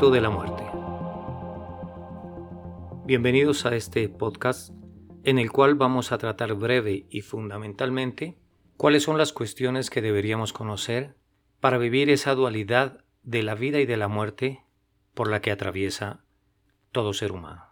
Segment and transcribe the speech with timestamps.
[0.00, 0.62] De la muerte.
[3.06, 4.74] Bienvenidos a este podcast
[5.22, 8.36] en el cual vamos a tratar breve y fundamentalmente
[8.76, 11.16] cuáles son las cuestiones que deberíamos conocer
[11.60, 14.62] para vivir esa dualidad de la vida y de la muerte
[15.14, 16.24] por la que atraviesa
[16.92, 17.64] todo ser humano.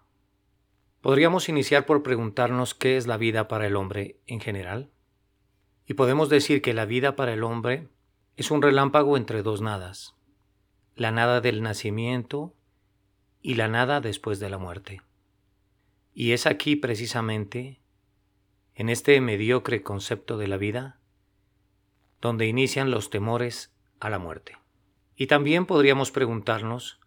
[1.02, 4.90] Podríamos iniciar por preguntarnos qué es la vida para el hombre en general.
[5.86, 7.88] Y podemos decir que la vida para el hombre
[8.36, 10.14] es un relámpago entre dos nadas,
[10.96, 12.54] la nada del nacimiento
[13.40, 15.02] y la nada después de la muerte.
[16.14, 17.80] Y es aquí precisamente,
[18.74, 20.98] en este mediocre concepto de la vida,
[22.20, 24.56] donde inician los temores a la muerte.
[25.16, 27.00] Y también podríamos preguntarnos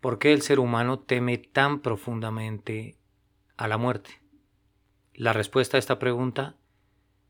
[0.00, 2.96] por qué el ser humano teme tan profundamente
[3.56, 4.20] a la muerte.
[5.14, 6.56] La respuesta a esta pregunta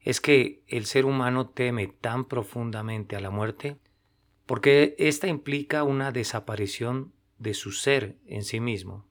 [0.00, 3.76] es que el ser humano teme tan profundamente a la muerte
[4.46, 9.06] porque ésta implica una desaparición de su ser en sí mismo.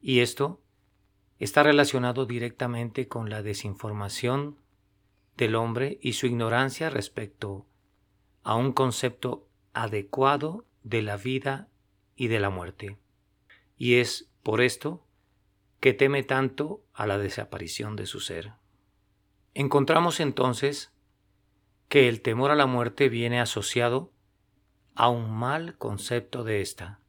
[0.00, 0.62] Y esto
[1.38, 4.58] está relacionado directamente con la desinformación
[5.36, 7.66] del hombre y su ignorancia respecto
[8.42, 11.68] a un concepto adecuado de la vida
[12.14, 12.98] y de la muerte.
[13.76, 15.04] Y es por esto
[15.80, 18.52] que teme tanto a la desaparición de su ser.
[19.54, 20.93] Encontramos entonces
[21.88, 24.12] que el temor a la muerte viene asociado
[24.94, 27.00] a un mal concepto de ésta.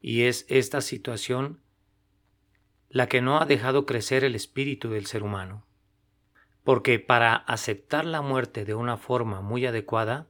[0.00, 1.60] Y es esta situación
[2.88, 5.64] la que no ha dejado crecer el espíritu del ser humano.
[6.64, 10.28] Porque para aceptar la muerte de una forma muy adecuada,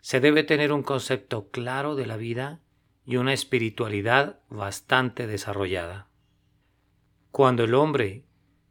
[0.00, 2.60] se debe tener un concepto claro de la vida
[3.04, 6.08] y una espiritualidad bastante desarrollada.
[7.30, 8.24] Cuando el hombre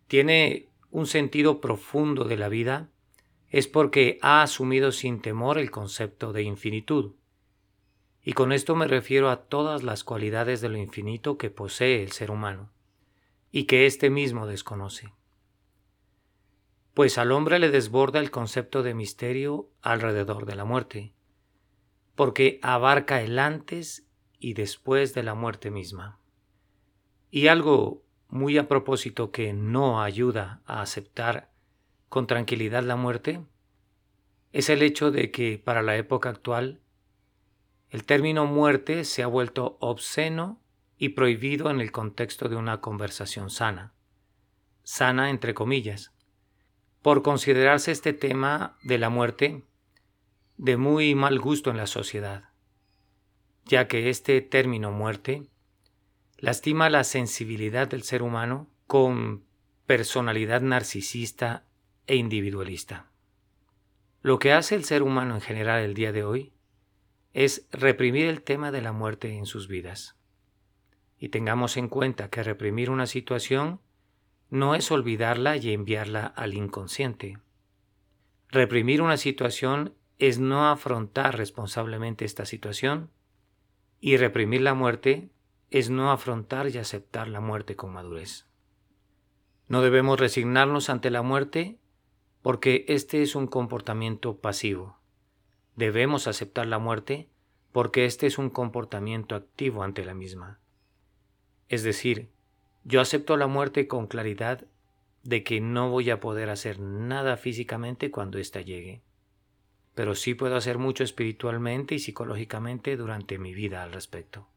[0.08, 2.90] tiene un sentido profundo de la vida,
[3.50, 7.14] es porque ha asumido sin temor el concepto de infinitud.
[8.24, 12.12] Y con esto me refiero a todas las cualidades de lo infinito que posee el
[12.12, 12.72] ser humano,
[13.52, 15.14] y que éste mismo desconoce.
[16.94, 21.14] Pues al hombre le desborda el concepto de misterio alrededor de la muerte,
[22.16, 24.08] porque abarca el antes
[24.40, 26.20] y después de la muerte misma.
[27.30, 31.52] Y algo muy a propósito que no ayuda a aceptar
[32.10, 33.42] con tranquilidad la muerte
[34.52, 36.80] es el hecho de que para la época actual
[37.90, 40.60] el término muerte se ha vuelto obsceno
[40.98, 43.94] y prohibido en el contexto de una conversación sana,
[44.84, 46.12] sana entre comillas,
[47.02, 49.64] por considerarse este tema de la muerte
[50.58, 52.50] de muy mal gusto en la sociedad,
[53.66, 55.48] ya que este término muerte
[56.38, 59.46] lastima la sensibilidad del ser humano con
[59.86, 61.67] personalidad narcisista
[62.08, 63.12] e individualista.
[64.22, 66.54] Lo que hace el ser humano en general el día de hoy
[67.34, 70.16] es reprimir el tema de la muerte en sus vidas.
[71.20, 73.80] Y tengamos en cuenta que reprimir una situación
[74.50, 77.38] no es olvidarla y enviarla al inconsciente.
[78.50, 83.12] Reprimir una situación es no afrontar responsablemente esta situación
[84.00, 85.30] y reprimir la muerte
[85.70, 88.46] es no afrontar y aceptar la muerte con madurez.
[89.68, 91.78] No debemos resignarnos ante la muerte
[92.48, 94.98] porque este es un comportamiento pasivo.
[95.76, 97.28] Debemos aceptar la muerte
[97.74, 100.58] porque este es un comportamiento activo ante la misma.
[101.68, 102.30] Es decir,
[102.86, 104.64] yo acepto la muerte con claridad
[105.24, 109.02] de que no voy a poder hacer nada físicamente cuando ésta llegue
[109.94, 114.48] pero sí puedo hacer mucho espiritualmente y psicológicamente durante mi vida al respecto.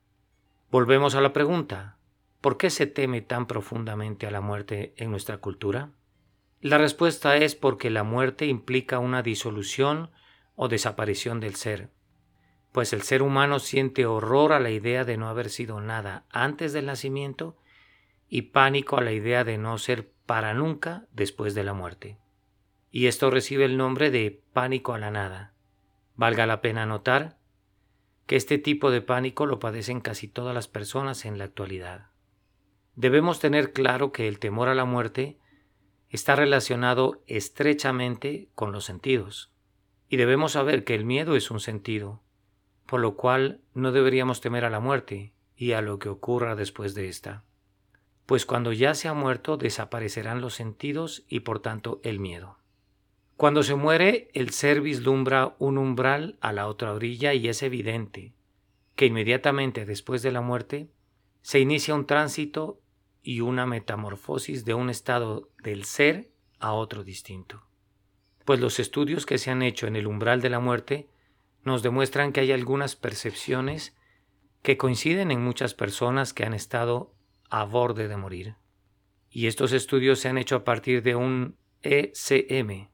[0.71, 1.97] Volvemos a la pregunta,
[2.41, 5.91] ¿por qué se teme tan profundamente a la muerte en nuestra cultura?
[6.61, 10.11] La respuesta es porque la muerte implica una disolución
[10.57, 11.91] o desaparición del ser,
[12.73, 16.73] pues el ser humano siente horror a la idea de no haber sido nada antes
[16.73, 17.57] del nacimiento
[18.29, 22.19] y pánico a la idea de no ser para nunca después de la muerte
[22.91, 25.53] y esto recibe el nombre de pánico a la nada.
[26.17, 27.39] Valga la pena notar
[28.27, 32.11] que este tipo de pánico lo padecen casi todas las personas en la actualidad.
[32.97, 35.39] Debemos tener claro que el temor a la muerte
[36.11, 39.51] está relacionado estrechamente con los sentidos,
[40.09, 42.21] y debemos saber que el miedo es un sentido,
[42.87, 46.95] por lo cual no deberíamos temer a la muerte y a lo que ocurra después
[46.95, 47.45] de esta,
[48.27, 52.59] pues cuando ya se ha muerto desaparecerán los sentidos y por tanto el miedo.
[53.37, 58.35] Cuando se muere, el ser vislumbra un umbral a la otra orilla y es evidente
[58.97, 60.91] que inmediatamente después de la muerte
[61.41, 62.81] se inicia un tránsito
[63.23, 67.63] y una metamorfosis de un estado del ser a otro distinto.
[68.45, 71.09] Pues los estudios que se han hecho en el umbral de la muerte
[71.63, 73.97] nos demuestran que hay algunas percepciones
[74.63, 77.15] que coinciden en muchas personas que han estado
[77.49, 78.57] a borde de morir.
[79.31, 82.89] Y estos estudios se han hecho a partir de un ECM,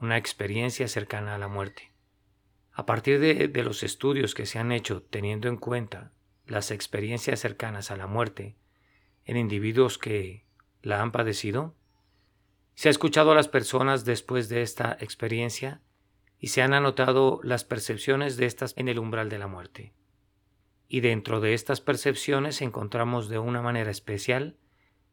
[0.00, 1.92] una experiencia cercana a la muerte.
[2.72, 6.12] A partir de, de, los estudios que se han hecho teniendo en cuenta
[6.46, 8.56] las experiencias cercanas a la muerte
[9.24, 10.44] en individuos que
[10.82, 11.74] la han padecido,
[12.74, 15.80] se ha escuchado a las personas después de esta experiencia
[16.38, 19.94] y se han anotado las percepciones de estas en el umbral de la muerte.
[20.88, 24.58] Y dentro de estas percepciones encontramos de una manera especial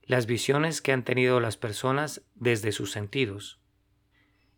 [0.04, 3.62] las visiones que han tenido las personas desde sus sentidos,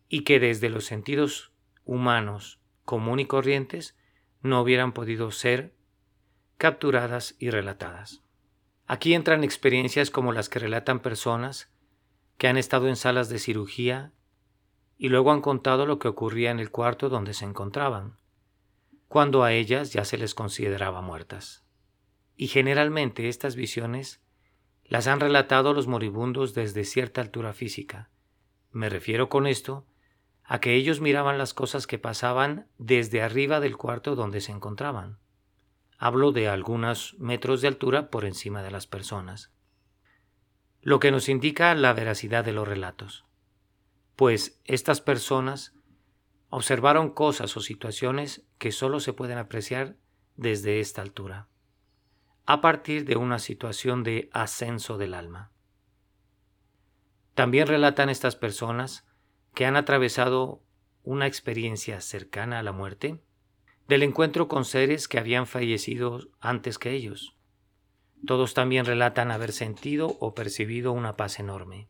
[0.08, 1.52] y que desde los sentidos
[1.84, 3.96] humanos común y corrientes
[4.42, 5.74] no hubieran podido ser
[6.58, 8.23] capturadas y relatadas.
[8.86, 11.70] Aquí entran experiencias como las que relatan personas
[12.36, 14.12] que han estado en salas de cirugía
[14.98, 18.18] y luego han contado lo que ocurría en el cuarto donde se encontraban,
[19.08, 21.64] cuando a ellas ya se les consideraba muertas.
[22.36, 24.22] Y generalmente estas visiones
[24.84, 28.10] las han relatado los moribundos desde cierta altura física.
[28.70, 29.86] Me refiero con esto
[30.42, 35.18] a que ellos miraban las cosas que pasaban desde arriba del cuarto donde se encontraban.
[36.04, 39.50] Hablo de algunos metros de altura por encima de las personas.
[40.82, 43.24] Lo que nos indica la veracidad de los relatos.
[44.14, 45.72] Pues estas personas
[46.50, 49.96] observaron cosas o situaciones que solo se pueden apreciar
[50.36, 51.48] desde esta altura,
[52.44, 55.52] a partir de una situación de ascenso del alma.
[57.34, 59.06] También relatan estas personas
[59.54, 60.62] que han atravesado
[61.02, 63.22] una experiencia cercana a la muerte,
[63.88, 67.36] del encuentro con seres que habían fallecido antes que ellos.
[68.26, 71.88] Todos también relatan haber sentido o percibido una paz enorme,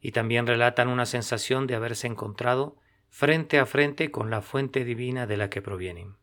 [0.00, 2.76] y también relatan una sensación de haberse encontrado
[3.10, 6.16] frente a frente con la fuente divina de la que provienen,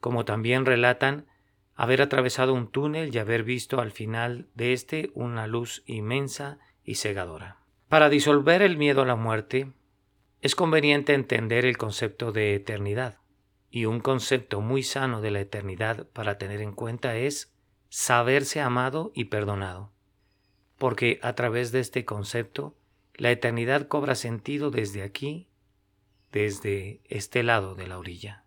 [0.00, 1.26] como también relatan
[1.74, 6.96] haber atravesado un túnel y haber visto al final de éste una luz inmensa y
[6.96, 7.58] cegadora.
[7.88, 9.72] Para disolver el miedo a la muerte,
[10.40, 13.18] es conveniente entender el concepto de eternidad.
[13.74, 17.52] Y un concepto muy sano de la eternidad para tener en cuenta es
[17.88, 19.90] saberse amado y perdonado.
[20.78, 22.76] Porque a través de este concepto,
[23.16, 25.48] la eternidad cobra sentido desde aquí,
[26.30, 28.44] desde este lado de la orilla.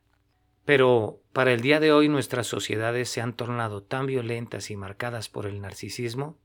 [0.63, 5.27] Pero para el día de hoy nuestras sociedades se han tornado tan violentas y marcadas
[5.27, 6.38] por el narcisismo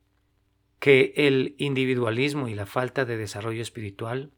[0.81, 4.32] que el individualismo y la falta de desarrollo espiritual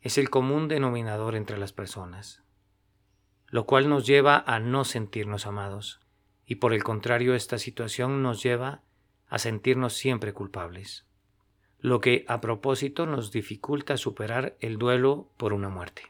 [0.00, 2.42] es el común denominador entre las personas,
[3.50, 6.00] lo cual nos lleva a no sentirnos amados,
[6.46, 8.82] y por el contrario esta situación nos lleva
[9.28, 11.06] a sentirnos siempre culpables,
[11.78, 16.02] lo que a propósito nos dificulta superar el duelo por una muerte.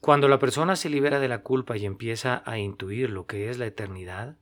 [0.00, 3.58] Cuando la persona se libera de la culpa y empieza a intuir lo que es
[3.58, 4.36] la eternidad,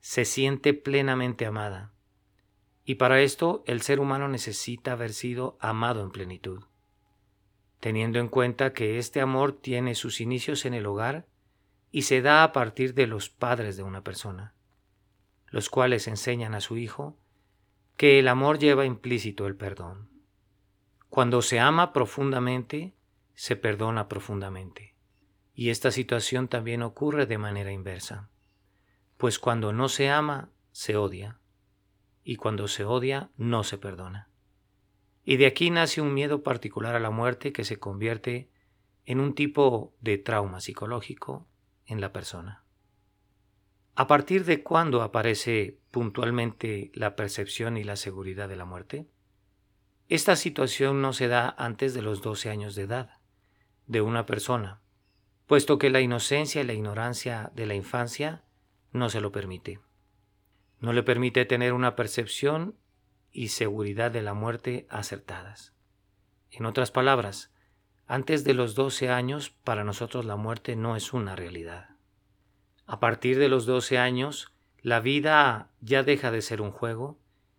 [0.00, 1.92] se siente plenamente amada,
[2.84, 6.62] y para esto el ser humano necesita haber sido amado en plenitud,
[7.86, 11.28] teniendo en cuenta que este amor tiene sus inicios en el hogar
[11.92, 14.54] y se da a partir de los padres de una persona,
[15.50, 17.16] los cuales enseñan a su hijo
[17.96, 20.10] que el amor lleva implícito el perdón.
[21.10, 22.92] Cuando se ama profundamente,
[23.36, 24.96] se perdona profundamente.
[25.54, 28.30] Y esta situación también ocurre de manera inversa,
[29.16, 31.38] pues cuando no se ama, se odia
[32.24, 34.28] y cuando se odia no se perdona.
[35.26, 38.48] Y de aquí nace un miedo particular a la muerte que se convierte
[39.04, 41.46] en un tipo de trauma psicológico
[41.84, 42.64] en la persona.
[43.94, 49.06] ¿A partir de cuándo aparece puntualmente la percepción y la seguridad de la muerte?
[50.08, 53.18] Esta situación no se da antes de los 12 años de edad
[53.86, 54.80] de una persona,
[55.46, 58.44] puesto que la inocencia y la ignorancia de la infancia
[58.92, 59.80] no se lo permite
[60.80, 62.76] no le permite tener una percepción
[63.32, 65.74] y seguridad de la muerte acertadas.
[66.50, 67.52] En otras palabras,
[68.06, 71.90] antes de los 12 años para nosotros la muerte no es una realidad.
[72.86, 77.18] A partir de los 12 años, la vida ya deja de ser un juego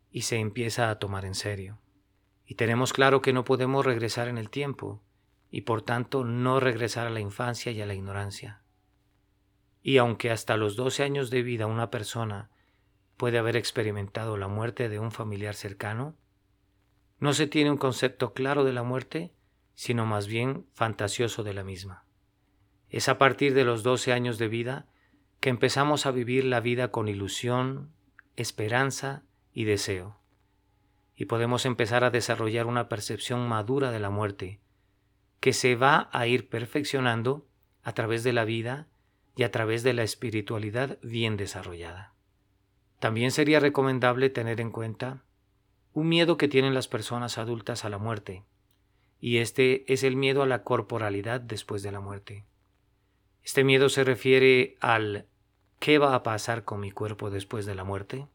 [0.09, 1.79] y se empieza a tomar en serio.
[2.45, 5.03] Y tenemos claro que no podemos regresar en el tiempo
[5.51, 8.61] y por tanto no regresar a la infancia y a la ignorancia.
[9.81, 12.49] Y aunque hasta los 12 años de vida una persona
[13.17, 16.15] puede haber experimentado la muerte de un familiar cercano,
[17.19, 19.33] no se tiene un concepto claro de la muerte,
[19.73, 22.05] sino más bien fantasioso de la misma.
[22.89, 24.87] Es a partir de los 12 años de vida
[25.39, 27.91] que empezamos a vivir la vida con ilusión,
[28.35, 30.19] esperanza y deseo,
[31.15, 34.59] y podemos empezar a desarrollar una percepción madura de la muerte,
[35.39, 37.47] que se va a ir perfeccionando
[37.83, 38.87] a través de la vida
[39.35, 42.16] y a través de la espiritualidad bien desarrollada.
[42.99, 45.23] También sería recomendable tener en cuenta
[45.93, 48.43] un miedo que tienen las personas adultas a la muerte,
[49.19, 52.45] y este es el miedo a la corporalidad después de la muerte.
[53.43, 55.25] Este miedo se refiere al
[55.79, 58.27] ¿qué va a pasar con mi cuerpo después de la muerte?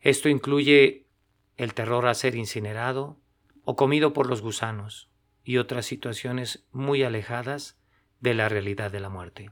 [0.00, 1.06] Esto incluye
[1.56, 3.16] el terror a ser incinerado
[3.64, 5.10] o comido por los gusanos
[5.42, 7.78] y otras situaciones muy alejadas
[8.20, 9.50] de la realidad de la muerte.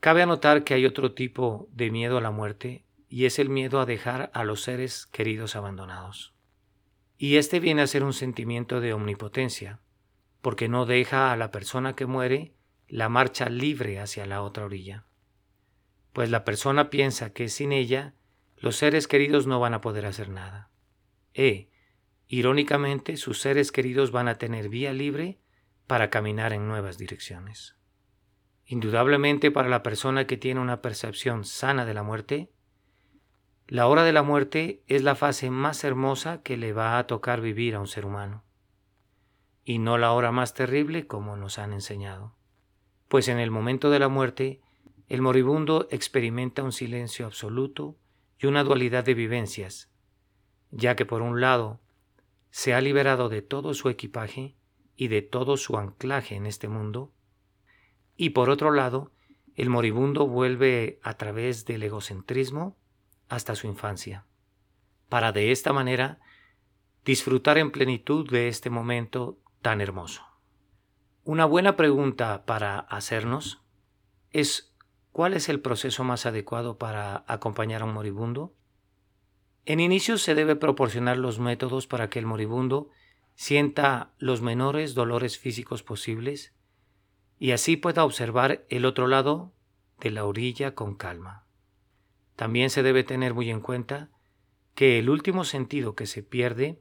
[0.00, 3.80] Cabe anotar que hay otro tipo de miedo a la muerte y es el miedo
[3.80, 6.34] a dejar a los seres queridos abandonados.
[7.18, 9.80] Y este viene a ser un sentimiento de omnipotencia,
[10.42, 12.54] porque no deja a la persona que muere
[12.88, 15.06] la marcha libre hacia la otra orilla.
[16.12, 18.14] Pues la persona piensa que sin ella
[18.56, 20.70] los seres queridos no van a poder hacer nada.
[21.34, 21.68] E,
[22.28, 25.38] irónicamente, sus seres queridos van a tener vía libre
[25.86, 27.76] para caminar en nuevas direcciones.
[28.64, 32.50] Indudablemente para la persona que tiene una percepción sana de la muerte,
[33.68, 37.40] la hora de la muerte es la fase más hermosa que le va a tocar
[37.40, 38.44] vivir a un ser humano,
[39.64, 42.36] y no la hora más terrible como nos han enseñado,
[43.08, 44.60] pues en el momento de la muerte
[45.08, 47.96] el moribundo experimenta un silencio absoluto
[48.38, 49.90] y una dualidad de vivencias,
[50.70, 51.80] ya que por un lado
[52.50, 54.54] se ha liberado de todo su equipaje
[54.94, 57.12] y de todo su anclaje en este mundo,
[58.16, 59.10] y por otro lado,
[59.56, 62.76] el moribundo vuelve a través del egocentrismo
[63.28, 64.24] hasta su infancia,
[65.08, 66.20] para de esta manera
[67.04, 70.22] disfrutar en plenitud de este momento tan hermoso.
[71.24, 73.62] Una buena pregunta para hacernos
[74.30, 74.74] es
[75.12, 78.54] ¿cuál es el proceso más adecuado para acompañar a un moribundo?
[79.64, 82.90] En inicio se debe proporcionar los métodos para que el moribundo
[83.34, 86.54] sienta los menores dolores físicos posibles
[87.38, 89.52] y así pueda observar el otro lado
[90.00, 91.45] de la orilla con calma.
[92.36, 94.10] También se debe tener muy en cuenta
[94.74, 96.80] que el último sentido que se pierde,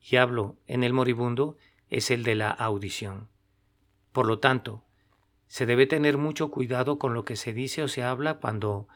[0.00, 1.56] y hablo en el moribundo,
[1.88, 3.28] es el de la audición.
[4.12, 4.84] Por lo tanto,
[5.46, 8.88] se debe tener mucho cuidado con lo que se dice o se habla cuando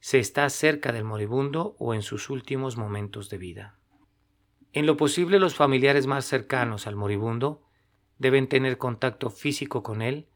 [0.00, 3.78] se está cerca del moribundo o en sus últimos momentos de vida.
[4.72, 7.62] En lo posible los familiares más cercanos al moribundo
[8.18, 10.28] deben tener contacto físico con él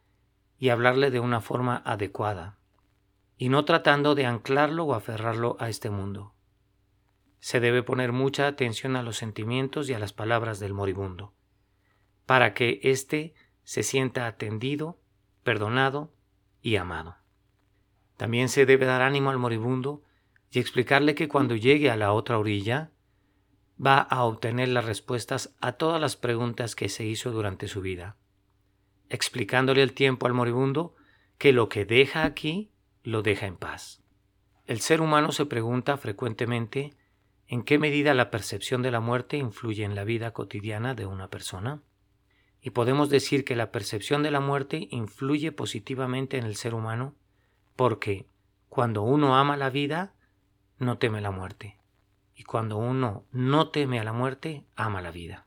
[0.58, 2.58] y hablarle de una forma adecuada,
[3.36, 6.34] y no tratando de anclarlo o aferrarlo a este mundo.
[7.40, 11.34] Se debe poner mucha atención a los sentimientos y a las palabras del moribundo,
[12.26, 14.98] para que éste se sienta atendido,
[15.42, 16.12] perdonado
[16.62, 17.16] y amado.
[18.16, 20.02] También se debe dar ánimo al moribundo
[20.50, 22.92] y explicarle que cuando llegue a la otra orilla,
[23.84, 28.16] va a obtener las respuestas a todas las preguntas que se hizo durante su vida,
[29.08, 30.94] explicándole el tiempo al moribundo
[31.38, 32.70] que lo que deja aquí
[33.04, 34.02] lo deja en paz.
[34.66, 36.94] El ser humano se pregunta frecuentemente
[37.46, 41.28] en qué medida la percepción de la muerte influye en la vida cotidiana de una
[41.28, 41.82] persona.
[42.60, 47.14] Y podemos decir que la percepción de la muerte influye positivamente en el ser humano
[47.76, 48.26] porque
[48.70, 50.14] cuando uno ama la vida,
[50.78, 51.78] no teme la muerte.
[52.34, 55.46] Y cuando uno no teme a la muerte, ama la vida.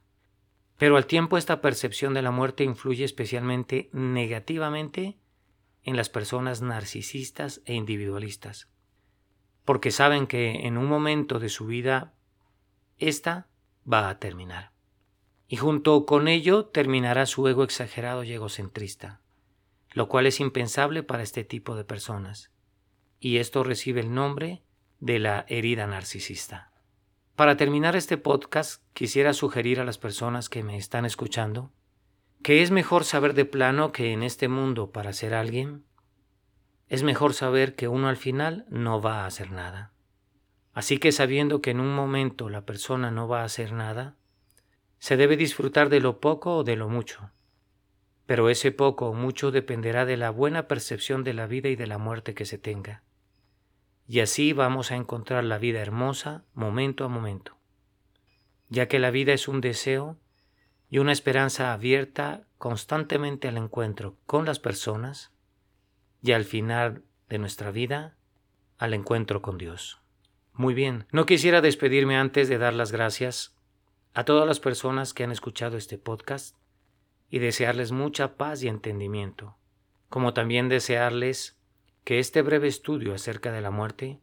[0.77, 5.17] Pero al tiempo esta percepción de la muerte influye especialmente negativamente
[5.83, 8.69] en las personas narcisistas e individualistas,
[9.65, 12.13] porque saben que en un momento de su vida
[12.97, 13.47] esta
[13.91, 14.71] va a terminar.
[15.47, 19.21] Y junto con ello terminará su ego exagerado y egocentrista,
[19.91, 22.51] lo cual es impensable para este tipo de personas,
[23.19, 24.63] y esto recibe el nombre
[24.99, 26.71] de la herida narcisista.
[27.35, 31.71] Para terminar este podcast, quisiera sugerir a las personas que me están escuchando
[32.43, 35.83] que es mejor saber de plano que en este mundo para ser alguien,
[36.87, 39.91] es mejor saber que uno al final no va a hacer nada.
[40.73, 44.15] Así que sabiendo que en un momento la persona no va a hacer nada,
[44.99, 47.31] se debe disfrutar de lo poco o de lo mucho.
[48.25, 51.87] Pero ese poco o mucho dependerá de la buena percepción de la vida y de
[51.87, 53.03] la muerte que se tenga.
[54.07, 57.57] Y así vamos a encontrar la vida hermosa momento a momento,
[58.69, 60.17] ya que la vida es un deseo
[60.89, 65.31] y una esperanza abierta constantemente al encuentro con las personas
[66.21, 68.15] y al final de nuestra vida
[68.77, 70.01] al encuentro con Dios.
[70.53, 73.55] Muy bien, no quisiera despedirme antes de dar las gracias
[74.13, 76.55] a todas las personas que han escuchado este podcast
[77.29, 79.57] y desearles mucha paz y entendimiento,
[80.09, 81.59] como también desearles
[82.03, 84.19] que este breve estudio acerca de la muerte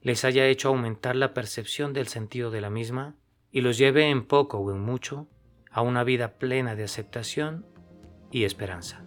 [0.00, 3.14] les haya hecho aumentar la percepción del sentido de la misma
[3.52, 5.28] y los lleve en poco o en mucho
[5.76, 7.66] a una vida plena de aceptación
[8.32, 9.02] y esperanza.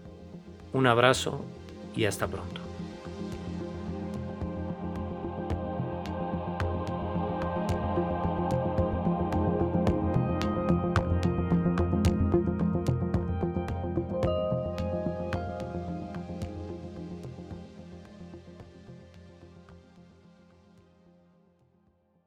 [0.71, 1.43] Un abrazo
[1.95, 2.68] y hasta pronto.